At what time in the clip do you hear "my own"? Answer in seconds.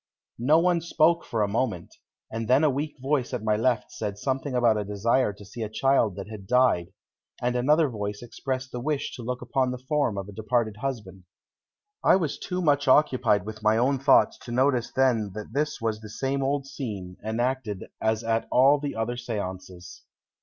13.61-13.99